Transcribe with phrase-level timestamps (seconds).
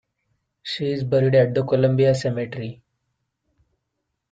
[0.63, 2.81] She is buried at the Columbia Cemetery.